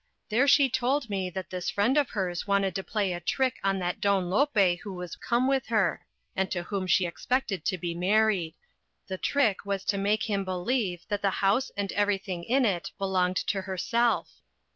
[0.29, 3.77] There she told me that this friend of hers wanted to play a trick on
[3.77, 7.93] that Don Lope who was come with her, and to whom she expected to be
[7.93, 8.55] married.
[9.05, 13.37] The trick was to make him believe that the house and everything in it belonged
[13.45, 14.41] to herself.